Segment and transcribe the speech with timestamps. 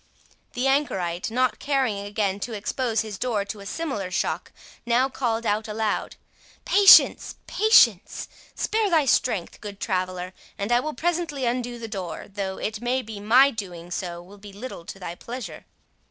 [0.53, 4.51] The anchorite, not caring again to expose his door to a similar shock,
[4.83, 6.15] now called out aloud,
[6.65, 12.81] "Patience, patience—spare thy strength, good traveller, and I will presently undo the door, though, it
[12.81, 15.65] may be, my doing so will be little to thy pleasure."